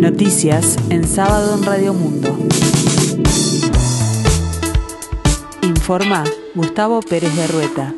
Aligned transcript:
Noticias 0.00 0.78
en 0.88 1.06
sábado 1.06 1.58
en 1.58 1.62
Radio 1.62 1.92
Mundo. 1.92 2.34
Informa 5.62 6.24
Gustavo 6.54 7.00
Pérez 7.02 7.36
de 7.36 7.46
Rueta. 7.46 7.94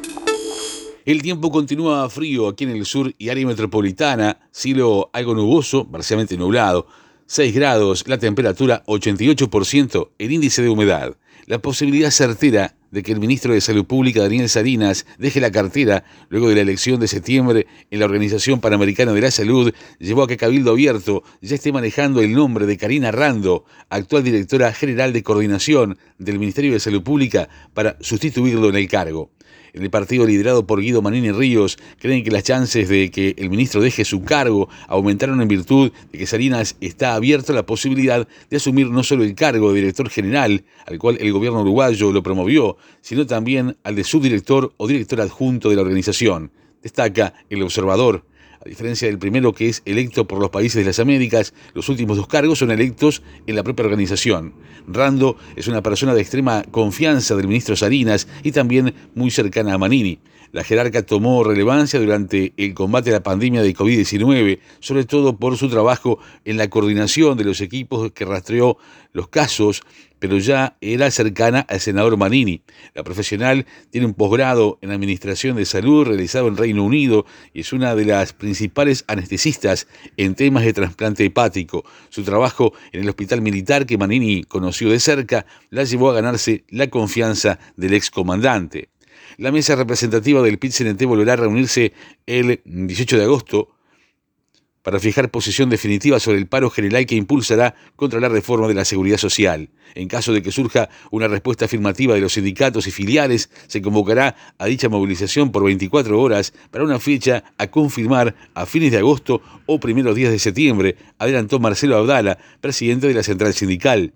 El 1.04 1.22
tiempo 1.22 1.52
continúa 1.52 2.10
frío 2.10 2.48
aquí 2.48 2.64
en 2.64 2.70
el 2.70 2.86
sur 2.86 3.14
y 3.18 3.28
área 3.28 3.46
metropolitana, 3.46 4.40
cielo 4.50 5.10
algo 5.12 5.36
nuboso, 5.36 5.88
parcialmente 5.88 6.36
nublado, 6.36 6.88
6 7.26 7.54
grados, 7.54 8.08
la 8.08 8.18
temperatura 8.18 8.82
88%, 8.86 10.08
el 10.18 10.32
índice 10.32 10.60
de 10.60 10.70
humedad. 10.70 11.16
La 11.46 11.60
posibilidad 11.60 12.10
certera 12.10 12.74
de 12.92 13.02
que 13.02 13.10
el 13.10 13.18
ministro 13.18 13.54
de 13.54 13.60
Salud 13.60 13.84
Pública, 13.84 14.22
Daniel 14.22 14.48
Salinas, 14.48 15.06
deje 15.18 15.40
la 15.40 15.50
cartera 15.50 16.04
luego 16.28 16.48
de 16.48 16.54
la 16.54 16.60
elección 16.60 17.00
de 17.00 17.08
septiembre 17.08 17.66
en 17.90 17.98
la 17.98 18.04
Organización 18.04 18.60
Panamericana 18.60 19.12
de 19.12 19.20
la 19.20 19.30
Salud, 19.30 19.74
llevó 19.98 20.22
a 20.22 20.28
que 20.28 20.36
Cabildo 20.36 20.70
Abierto 20.70 21.24
ya 21.40 21.56
esté 21.56 21.72
manejando 21.72 22.20
el 22.20 22.32
nombre 22.32 22.66
de 22.66 22.76
Karina 22.76 23.10
Rando, 23.10 23.64
actual 23.88 24.22
directora 24.22 24.72
general 24.72 25.12
de 25.12 25.22
coordinación 25.22 25.98
del 26.18 26.38
Ministerio 26.38 26.74
de 26.74 26.80
Salud 26.80 27.02
Pública, 27.02 27.48
para 27.74 27.96
sustituirlo 28.00 28.68
en 28.68 28.76
el 28.76 28.88
cargo. 28.88 29.30
En 29.74 29.82
el 29.82 29.88
partido 29.88 30.26
liderado 30.26 30.66
por 30.66 30.82
Guido 30.82 31.00
Manini 31.00 31.32
Ríos 31.32 31.78
creen 31.98 32.22
que 32.22 32.30
las 32.30 32.42
chances 32.42 32.90
de 32.90 33.10
que 33.10 33.34
el 33.38 33.48
ministro 33.48 33.80
deje 33.80 34.04
su 34.04 34.22
cargo 34.22 34.68
aumentaron 34.86 35.40
en 35.40 35.48
virtud 35.48 35.90
de 36.10 36.18
que 36.18 36.26
Salinas 36.26 36.76
está 36.82 37.14
abierto 37.14 37.52
a 37.52 37.54
la 37.54 37.64
posibilidad 37.64 38.28
de 38.50 38.56
asumir 38.58 38.90
no 38.90 39.02
solo 39.02 39.24
el 39.24 39.34
cargo 39.34 39.70
de 39.70 39.80
director 39.80 40.10
general, 40.10 40.64
al 40.86 40.98
cual 40.98 41.16
el 41.20 41.32
gobierno 41.32 41.62
uruguayo 41.62 42.12
lo 42.12 42.22
promovió, 42.22 42.76
sino 43.00 43.26
también 43.26 43.78
al 43.82 43.94
de 43.94 44.04
subdirector 44.04 44.74
o 44.76 44.86
director 44.86 45.22
adjunto 45.22 45.70
de 45.70 45.76
la 45.76 45.82
organización. 45.82 46.50
Destaca 46.82 47.32
el 47.48 47.62
observador. 47.62 48.26
A 48.64 48.68
diferencia 48.68 49.08
del 49.08 49.18
primero 49.18 49.52
que 49.52 49.68
es 49.68 49.82
electo 49.86 50.28
por 50.28 50.38
los 50.38 50.50
países 50.50 50.76
de 50.76 50.84
las 50.84 51.00
Américas, 51.00 51.52
los 51.74 51.88
últimos 51.88 52.16
dos 52.16 52.28
cargos 52.28 52.60
son 52.60 52.70
electos 52.70 53.20
en 53.48 53.56
la 53.56 53.64
propia 53.64 53.86
organización. 53.86 54.54
Rando 54.86 55.36
es 55.56 55.66
una 55.66 55.82
persona 55.82 56.14
de 56.14 56.20
extrema 56.20 56.62
confianza 56.70 57.34
del 57.34 57.48
ministro 57.48 57.74
Salinas 57.74 58.28
y 58.44 58.52
también 58.52 58.94
muy 59.16 59.32
cercana 59.32 59.74
a 59.74 59.78
Manini. 59.78 60.20
La 60.52 60.64
jerarca 60.64 61.02
tomó 61.02 61.44
relevancia 61.44 61.98
durante 61.98 62.52
el 62.58 62.74
combate 62.74 63.08
a 63.08 63.14
la 63.14 63.22
pandemia 63.22 63.62
de 63.62 63.74
COVID-19, 63.74 64.58
sobre 64.80 65.06
todo 65.06 65.38
por 65.38 65.56
su 65.56 65.70
trabajo 65.70 66.18
en 66.44 66.58
la 66.58 66.68
coordinación 66.68 67.38
de 67.38 67.44
los 67.44 67.62
equipos 67.62 68.12
que 68.12 68.26
rastreó 68.26 68.76
los 69.14 69.28
casos, 69.28 69.80
pero 70.18 70.36
ya 70.36 70.76
era 70.82 71.10
cercana 71.10 71.60
al 71.60 71.80
senador 71.80 72.18
Manini. 72.18 72.62
La 72.94 73.02
profesional 73.02 73.64
tiene 73.88 74.06
un 74.06 74.12
posgrado 74.12 74.78
en 74.82 74.90
Administración 74.90 75.56
de 75.56 75.64
Salud 75.64 76.06
realizado 76.06 76.48
en 76.48 76.58
Reino 76.58 76.84
Unido 76.84 77.24
y 77.54 77.60
es 77.60 77.72
una 77.72 77.94
de 77.94 78.04
las 78.04 78.34
principales 78.34 79.04
anestesistas 79.08 79.88
en 80.18 80.34
temas 80.34 80.66
de 80.66 80.74
trasplante 80.74 81.24
hepático. 81.24 81.82
Su 82.10 82.24
trabajo 82.24 82.74
en 82.92 83.00
el 83.00 83.08
hospital 83.08 83.40
militar 83.40 83.86
que 83.86 83.96
Manini 83.96 84.44
conoció 84.44 84.90
de 84.90 85.00
cerca 85.00 85.46
la 85.70 85.84
llevó 85.84 86.10
a 86.10 86.14
ganarse 86.14 86.64
la 86.68 86.88
confianza 86.88 87.58
del 87.76 87.94
excomandante. 87.94 88.91
La 89.38 89.52
mesa 89.52 89.76
representativa 89.76 90.42
del 90.42 90.58
PIT-CNT 90.58 91.04
volverá 91.04 91.34
a 91.34 91.36
reunirse 91.36 91.92
el 92.26 92.60
18 92.64 93.18
de 93.18 93.24
agosto 93.24 93.68
para 94.82 94.98
fijar 94.98 95.30
posición 95.30 95.70
definitiva 95.70 96.18
sobre 96.18 96.38
el 96.38 96.48
paro 96.48 96.68
general 96.68 97.06
que 97.06 97.14
impulsará 97.14 97.74
contra 97.96 98.20
la 98.20 98.28
reforma 98.28 98.68
de 98.68 98.74
la 98.74 98.84
seguridad 98.84 99.16
social. 99.16 99.70
En 99.94 100.08
caso 100.08 100.32
de 100.32 100.42
que 100.42 100.50
surja 100.50 100.88
una 101.10 101.28
respuesta 101.28 101.66
afirmativa 101.66 102.14
de 102.14 102.20
los 102.20 102.32
sindicatos 102.32 102.86
y 102.86 102.90
filiales, 102.90 103.50
se 103.68 103.80
convocará 103.80 104.34
a 104.58 104.66
dicha 104.66 104.88
movilización 104.88 105.52
por 105.52 105.64
24 105.64 106.20
horas 106.20 106.52
para 106.70 106.84
una 106.84 106.98
fecha 106.98 107.44
a 107.58 107.68
confirmar 107.68 108.34
a 108.54 108.66
fines 108.66 108.90
de 108.90 108.98
agosto 108.98 109.40
o 109.66 109.78
primeros 109.78 110.16
días 110.16 110.32
de 110.32 110.38
septiembre, 110.38 110.96
adelantó 111.18 111.60
Marcelo 111.60 111.96
Abdala, 111.96 112.38
presidente 112.60 113.06
de 113.06 113.14
la 113.14 113.22
central 113.22 113.54
sindical. 113.54 114.12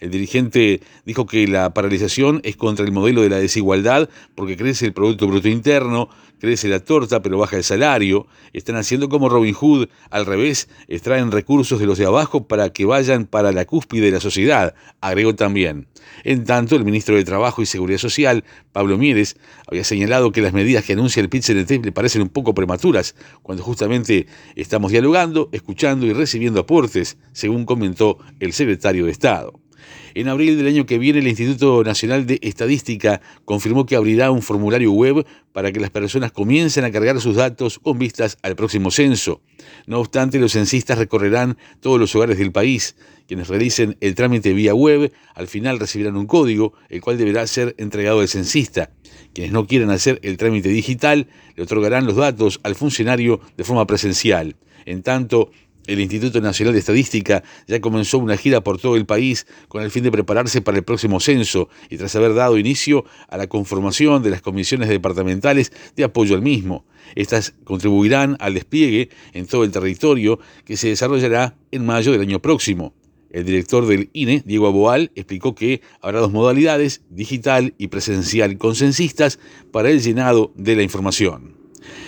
El 0.00 0.10
dirigente 0.10 0.80
dijo 1.04 1.26
que 1.26 1.46
la 1.46 1.72
paralización 1.72 2.40
es 2.44 2.56
contra 2.56 2.84
el 2.84 2.92
modelo 2.92 3.22
de 3.22 3.30
la 3.30 3.38
desigualdad 3.38 4.08
porque 4.34 4.56
crece 4.56 4.86
el 4.86 4.92
Producto 4.92 5.26
Bruto 5.26 5.48
Interno, 5.48 6.08
crece 6.38 6.68
la 6.68 6.80
torta 6.80 7.22
pero 7.22 7.38
baja 7.38 7.56
el 7.56 7.64
salario, 7.64 8.26
están 8.52 8.76
haciendo 8.76 9.08
como 9.08 9.28
Robin 9.28 9.54
Hood, 9.54 9.88
al 10.10 10.26
revés, 10.26 10.68
extraen 10.88 11.32
recursos 11.32 11.80
de 11.80 11.86
los 11.86 11.98
de 11.98 12.06
abajo 12.06 12.46
para 12.46 12.70
que 12.70 12.84
vayan 12.84 13.26
para 13.26 13.52
la 13.52 13.64
cúspide 13.64 14.06
de 14.06 14.12
la 14.12 14.20
sociedad, 14.20 14.74
agregó 15.00 15.34
también. 15.34 15.88
En 16.24 16.44
tanto, 16.44 16.76
el 16.76 16.84
ministro 16.84 17.16
de 17.16 17.24
Trabajo 17.24 17.62
y 17.62 17.66
Seguridad 17.66 17.98
Social, 17.98 18.44
Pablo 18.72 18.98
Mieres, 18.98 19.36
había 19.66 19.84
señalado 19.84 20.32
que 20.32 20.40
las 20.40 20.52
medidas 20.52 20.84
que 20.84 20.92
anuncia 20.92 21.20
el 21.20 21.28
PIT-CNT 21.28 21.84
le 21.84 21.92
parecen 21.92 22.22
un 22.22 22.28
poco 22.28 22.54
prematuras, 22.54 23.14
cuando 23.42 23.64
justamente 23.64 24.26
estamos 24.54 24.92
dialogando, 24.92 25.48
escuchando 25.52 26.06
y 26.06 26.12
recibiendo 26.12 26.60
aportes, 26.60 27.16
según 27.32 27.64
comentó 27.64 28.18
el 28.40 28.52
secretario 28.52 29.06
de 29.06 29.12
Estado. 29.12 29.65
En 30.14 30.28
abril 30.28 30.56
del 30.56 30.66
año 30.66 30.86
que 30.86 30.98
viene, 30.98 31.18
el 31.18 31.28
Instituto 31.28 31.84
Nacional 31.84 32.26
de 32.26 32.38
Estadística 32.42 33.20
confirmó 33.44 33.84
que 33.84 33.96
abrirá 33.96 34.30
un 34.30 34.42
formulario 34.42 34.92
web 34.92 35.26
para 35.52 35.72
que 35.72 35.80
las 35.80 35.90
personas 35.90 36.32
comiencen 36.32 36.84
a 36.84 36.90
cargar 36.90 37.20
sus 37.20 37.36
datos 37.36 37.78
con 37.78 37.98
vistas 37.98 38.38
al 38.42 38.56
próximo 38.56 38.90
censo. 38.90 39.42
No 39.86 40.00
obstante, 40.00 40.38
los 40.38 40.52
censistas 40.52 40.98
recorrerán 40.98 41.58
todos 41.80 42.00
los 42.00 42.14
hogares 42.14 42.38
del 42.38 42.52
país. 42.52 42.96
Quienes 43.26 43.48
realicen 43.48 43.96
el 44.00 44.14
trámite 44.14 44.52
vía 44.52 44.74
web, 44.74 45.12
al 45.34 45.48
final 45.48 45.78
recibirán 45.78 46.16
un 46.16 46.26
código, 46.26 46.72
el 46.88 47.00
cual 47.00 47.18
deberá 47.18 47.46
ser 47.46 47.74
entregado 47.78 48.20
al 48.20 48.28
censista. 48.28 48.90
Quienes 49.34 49.52
no 49.52 49.66
quieran 49.66 49.90
hacer 49.90 50.18
el 50.22 50.36
trámite 50.36 50.68
digital, 50.68 51.28
le 51.56 51.62
otorgarán 51.62 52.06
los 52.06 52.16
datos 52.16 52.60
al 52.62 52.74
funcionario 52.74 53.40
de 53.56 53.64
forma 53.64 53.86
presencial. 53.86 54.56
En 54.86 55.02
tanto, 55.02 55.50
el 55.86 56.00
Instituto 56.00 56.40
Nacional 56.40 56.74
de 56.74 56.80
Estadística 56.80 57.42
ya 57.66 57.80
comenzó 57.80 58.18
una 58.18 58.36
gira 58.36 58.60
por 58.62 58.78
todo 58.78 58.96
el 58.96 59.06
país 59.06 59.46
con 59.68 59.82
el 59.82 59.90
fin 59.90 60.02
de 60.02 60.10
prepararse 60.10 60.60
para 60.60 60.78
el 60.78 60.84
próximo 60.84 61.20
censo 61.20 61.68
y 61.90 61.96
tras 61.96 62.14
haber 62.16 62.34
dado 62.34 62.58
inicio 62.58 63.04
a 63.28 63.36
la 63.36 63.46
conformación 63.46 64.22
de 64.22 64.30
las 64.30 64.42
comisiones 64.42 64.88
departamentales 64.88 65.72
de 65.94 66.04
apoyo 66.04 66.34
al 66.34 66.42
mismo. 66.42 66.84
Estas 67.14 67.54
contribuirán 67.64 68.36
al 68.40 68.54
despliegue 68.54 69.10
en 69.32 69.46
todo 69.46 69.64
el 69.64 69.70
territorio 69.70 70.38
que 70.64 70.76
se 70.76 70.88
desarrollará 70.88 71.56
en 71.70 71.86
mayo 71.86 72.12
del 72.12 72.22
año 72.22 72.40
próximo. 72.40 72.94
El 73.30 73.44
director 73.44 73.86
del 73.86 74.08
INE, 74.12 74.42
Diego 74.46 74.66
Aboal, 74.66 75.10
explicó 75.14 75.54
que 75.54 75.82
habrá 76.00 76.20
dos 76.20 76.32
modalidades, 76.32 77.02
digital 77.10 77.74
y 77.76 77.88
presencial 77.88 78.56
con 78.56 78.74
censistas, 78.74 79.38
para 79.72 79.90
el 79.90 80.00
llenado 80.00 80.52
de 80.56 80.76
la 80.76 80.82
información. 80.82 81.55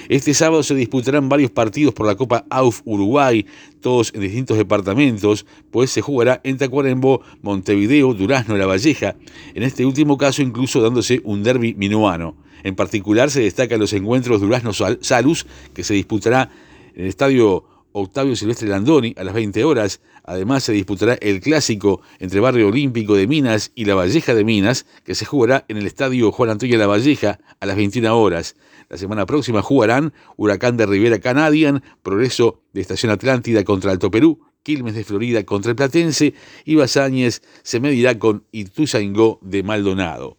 Este 0.08 0.34
sábado 0.34 0.62
se 0.62 0.74
disputarán 0.74 1.28
varios 1.28 1.50
partidos 1.50 1.94
por 1.94 2.06
la 2.06 2.16
Copa 2.16 2.46
AUF 2.50 2.80
Uruguay, 2.84 3.46
todos 3.80 4.12
en 4.14 4.22
distintos 4.22 4.56
departamentos, 4.56 5.46
pues 5.70 5.90
se 5.90 6.00
jugará 6.00 6.40
en 6.44 6.56
Tacuarembó, 6.56 7.22
Montevideo, 7.42 8.14
Durazno, 8.14 8.56
La 8.56 8.66
Valleja, 8.66 9.16
en 9.54 9.62
este 9.62 9.84
último 9.84 10.16
caso 10.16 10.42
incluso 10.42 10.80
dándose 10.80 11.20
un 11.24 11.42
derby 11.42 11.74
minuano. 11.74 12.36
En 12.62 12.74
particular 12.74 13.30
se 13.30 13.40
destacan 13.40 13.78
los 13.78 13.92
encuentros 13.92 14.40
Durazno-Salus, 14.40 15.46
que 15.74 15.84
se 15.84 15.94
disputará 15.94 16.50
en 16.94 17.02
el 17.02 17.08
estadio 17.08 17.64
Octavio 17.92 18.36
Silvestre 18.36 18.68
Landoni 18.68 19.14
a 19.16 19.24
las 19.24 19.34
20 19.34 19.64
horas. 19.64 20.00
Además 20.24 20.64
se 20.64 20.72
disputará 20.72 21.14
el 21.20 21.40
clásico 21.40 22.02
entre 22.18 22.40
Barrio 22.40 22.68
Olímpico 22.68 23.14
de 23.14 23.26
Minas 23.26 23.72
y 23.74 23.84
La 23.84 23.94
Valleja 23.94 24.34
de 24.34 24.44
Minas, 24.44 24.86
que 25.04 25.14
se 25.14 25.24
jugará 25.24 25.64
en 25.68 25.76
el 25.76 25.86
estadio 25.86 26.32
Juan 26.32 26.50
Antonio 26.50 26.78
La 26.78 26.86
Valleja 26.86 27.38
a 27.60 27.66
las 27.66 27.76
21 27.76 28.18
horas. 28.18 28.56
La 28.88 28.96
semana 28.96 29.26
próxima 29.26 29.62
jugarán 29.62 30.12
Huracán 30.36 30.76
de 30.76 30.86
Rivera 30.86 31.18
Canadian, 31.18 31.82
Progreso 32.02 32.62
de 32.72 32.80
Estación 32.80 33.12
Atlántida 33.12 33.64
contra 33.64 33.90
Alto 33.90 34.10
Perú, 34.10 34.40
Quilmes 34.62 34.94
de 34.94 35.04
Florida 35.04 35.44
contra 35.44 35.70
el 35.70 35.76
Platense 35.76 36.34
y 36.64 36.74
Basáñez 36.74 37.42
se 37.62 37.80
medirá 37.80 38.18
con 38.18 38.44
Ituzaingó 38.52 39.38
de 39.42 39.62
Maldonado. 39.62 40.38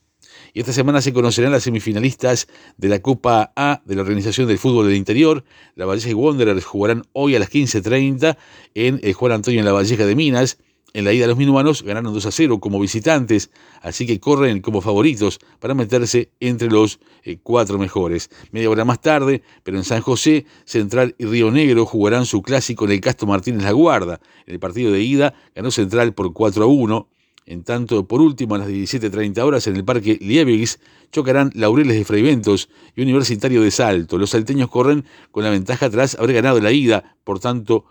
Y 0.53 0.61
esta 0.61 0.73
semana 0.73 1.01
se 1.01 1.13
conocerán 1.13 1.51
las 1.51 1.63
semifinalistas 1.63 2.47
de 2.77 2.89
la 2.89 2.99
Copa 2.99 3.51
A 3.55 3.81
de 3.85 3.95
la 3.95 4.01
Organización 4.01 4.47
del 4.47 4.57
Fútbol 4.57 4.87
del 4.87 4.95
Interior. 4.95 5.43
La 5.75 5.85
Valleja 5.85 6.09
y 6.09 6.13
Wanderers 6.13 6.65
jugarán 6.65 7.03
hoy 7.13 7.35
a 7.35 7.39
las 7.39 7.51
15.30 7.51 8.37
en 8.75 8.99
el 9.03 9.13
Juan 9.13 9.33
Antonio 9.33 9.59
en 9.59 9.65
la 9.65 9.73
Valleja 9.73 10.05
de 10.05 10.15
Minas. 10.15 10.57
En 10.91 11.05
la 11.05 11.13
ida 11.13 11.27
los 11.27 11.37
minuanos 11.37 11.83
ganaron 11.83 12.13
2 12.13 12.25
a 12.25 12.31
0 12.31 12.59
como 12.59 12.79
visitantes, 12.79 13.51
así 13.81 14.07
que 14.07 14.19
corren 14.19 14.59
como 14.61 14.81
favoritos 14.81 15.39
para 15.59 15.75
meterse 15.75 16.31
entre 16.39 16.67
los 16.67 16.99
eh, 17.23 17.37
cuatro 17.43 17.77
mejores. 17.77 18.31
Media 18.51 18.71
hora 18.71 18.85
más 18.85 18.99
tarde, 18.99 19.43
pero 19.61 19.77
en 19.77 19.83
San 19.83 20.01
José, 20.01 20.47
Central 20.65 21.13
y 21.19 21.25
Río 21.25 21.51
Negro 21.51 21.85
jugarán 21.85 22.25
su 22.25 22.41
clásico 22.41 22.85
en 22.85 22.93
el 22.93 23.01
Castro 23.01 23.27
Martínez 23.27 23.61
La 23.61 23.71
Guarda. 23.71 24.19
En 24.47 24.53
el 24.53 24.59
partido 24.59 24.91
de 24.91 25.01
ida 25.01 25.35
ganó 25.53 25.69
Central 25.69 26.13
por 26.15 26.33
4 26.33 26.63
a 26.63 26.67
1. 26.67 27.07
En 27.49 27.63
tanto, 27.63 28.07
por 28.07 28.21
último, 28.21 28.53
a 28.53 28.59
las 28.59 28.69
17.30 28.69 29.41
horas 29.41 29.65
en 29.65 29.75
el 29.75 29.83
Parque 29.83 30.19
Liebigis 30.21 30.79
chocarán 31.11 31.49
Laureles 31.55 31.97
de 31.97 32.05
Freiventos 32.05 32.69
y 32.95 33.01
Universitario 33.01 33.63
de 33.63 33.71
Salto. 33.71 34.19
Los 34.19 34.29
salteños 34.29 34.69
corren 34.69 35.03
con 35.31 35.43
la 35.43 35.49
ventaja 35.49 35.89
tras 35.89 36.13
haber 36.13 36.33
ganado 36.33 36.59
la 36.59 36.71
ida, 36.71 37.15
por 37.23 37.39
tanto, 37.39 37.85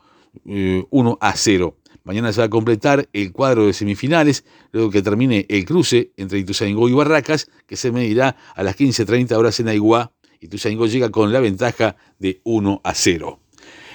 1 0.44 1.10
eh, 1.10 1.16
a 1.20 1.32
0. 1.36 1.76
Mañana 2.04 2.32
se 2.32 2.40
va 2.40 2.44
a 2.44 2.50
completar 2.50 3.08
el 3.12 3.32
cuadro 3.32 3.66
de 3.66 3.72
semifinales, 3.72 4.44
luego 4.70 4.90
que 4.90 5.02
termine 5.02 5.44
el 5.48 5.64
cruce 5.64 6.12
entre 6.16 6.38
Ituzaingó 6.38 6.88
y 6.88 6.92
Barracas, 6.92 7.50
que 7.66 7.74
se 7.74 7.90
medirá 7.90 8.36
a 8.54 8.62
las 8.62 8.78
15.30 8.78 9.36
horas 9.36 9.58
en 9.58 9.66
Aiguá. 9.66 10.12
Ituzaingó 10.38 10.86
llega 10.86 11.10
con 11.10 11.32
la 11.32 11.40
ventaja 11.40 11.96
de 12.20 12.40
1 12.44 12.80
a 12.84 12.94
0. 12.94 13.40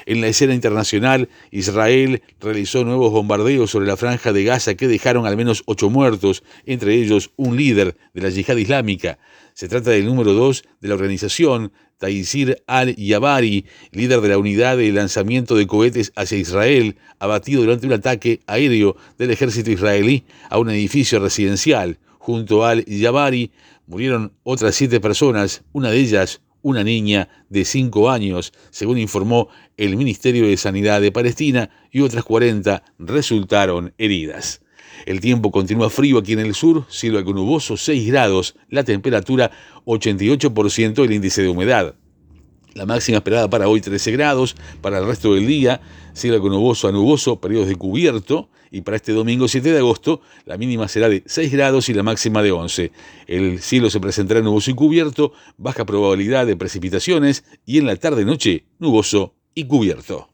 En 0.05 0.21
la 0.21 0.27
escena 0.27 0.53
internacional, 0.53 1.29
Israel 1.51 2.21
realizó 2.39 2.83
nuevos 2.83 3.11
bombardeos 3.11 3.71
sobre 3.71 3.87
la 3.87 3.97
franja 3.97 4.33
de 4.33 4.43
Gaza 4.43 4.75
que 4.75 4.87
dejaron 4.87 5.25
al 5.25 5.37
menos 5.37 5.63
ocho 5.65 5.89
muertos, 5.89 6.43
entre 6.65 6.95
ellos 6.95 7.31
un 7.35 7.55
líder 7.55 7.95
de 8.13 8.21
la 8.21 8.29
yihad 8.29 8.57
islámica. 8.57 9.19
Se 9.53 9.67
trata 9.67 9.91
del 9.91 10.05
número 10.05 10.33
dos 10.33 10.63
de 10.81 10.87
la 10.87 10.95
organización, 10.95 11.71
Taisir 11.99 12.61
al-Yabari, 12.67 13.65
líder 13.91 14.19
de 14.19 14.29
la 14.29 14.37
unidad 14.37 14.77
de 14.77 14.91
lanzamiento 14.91 15.55
de 15.55 15.67
cohetes 15.67 16.11
hacia 16.15 16.37
Israel, 16.37 16.97
abatido 17.19 17.61
durante 17.61 17.87
un 17.87 17.93
ataque 17.93 18.41
aéreo 18.45 18.97
del 19.17 19.31
ejército 19.31 19.71
israelí 19.71 20.25
a 20.49 20.59
un 20.59 20.69
edificio 20.69 21.19
residencial. 21.19 21.99
Junto 22.17 22.65
al-Yabari 22.65 23.51
murieron 23.87 24.33
otras 24.43 24.75
siete 24.75 24.99
personas, 24.99 25.63
una 25.71 25.91
de 25.91 25.99
ellas 25.99 26.41
una 26.63 26.83
niña 26.83 27.29
de 27.49 27.65
cinco 27.65 28.09
años, 28.09 28.51
según 28.71 28.97
informó 28.97 29.49
el 29.77 29.95
Ministerio 29.95 30.47
de 30.47 30.57
Sanidad 30.57 30.99
de 31.01 31.11
Palestina, 31.11 31.69
y 31.91 32.01
otras 32.01 32.23
40 32.23 32.83
resultaron 32.97 33.93
heridas. 33.99 34.61
El 35.05 35.19
tiempo 35.19 35.51
continúa 35.51 35.89
frío 35.89 36.17
aquí 36.17 36.33
en 36.33 36.39
el 36.39 36.55
sur, 36.55 36.85
cielo 36.89 37.17
algo 37.17 37.33
nuboso 37.33 37.77
6 37.77 38.07
grados, 38.07 38.55
la 38.69 38.83
temperatura 38.83 39.51
88% 39.85 41.03
el 41.03 41.11
índice 41.11 41.41
de 41.41 41.49
humedad. 41.49 41.95
La 42.73 42.85
máxima 42.85 43.17
esperada 43.17 43.49
para 43.49 43.67
hoy 43.67 43.81
13 43.81 44.11
grados, 44.13 44.55
para 44.81 44.97
el 44.99 45.05
resto 45.05 45.35
del 45.35 45.45
día, 45.45 45.81
cielo 46.13 46.35
algo 46.35 46.49
nuboso 46.49 46.87
a 46.87 46.91
nuboso, 46.91 47.39
periodos 47.39 47.67
de 47.67 47.75
cubierto, 47.75 48.49
y 48.73 48.81
para 48.81 48.97
este 48.97 49.13
domingo 49.13 49.47
7 49.47 49.71
de 49.71 49.77
agosto 49.77 50.19
la 50.45 50.57
mínima 50.57 50.89
será 50.89 51.07
de 51.07 51.23
6 51.25 51.51
grados 51.53 51.87
y 51.87 51.93
la 51.93 52.03
máxima 52.03 52.41
de 52.41 52.51
11. 52.51 52.91
El 53.27 53.61
cielo 53.61 53.89
se 53.89 53.99
presentará 53.99 54.41
nuboso 54.41 54.71
y 54.71 54.73
cubierto, 54.73 55.31
baja 55.57 55.85
probabilidad 55.85 56.47
de 56.47 56.57
precipitaciones 56.57 57.45
y 57.65 57.77
en 57.77 57.85
la 57.85 57.95
tarde-noche 57.95 58.65
nuboso 58.79 59.35
y 59.53 59.65
cubierto. 59.65 60.32